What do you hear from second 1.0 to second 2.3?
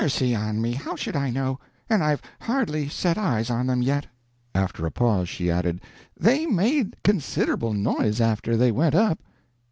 I know, and I've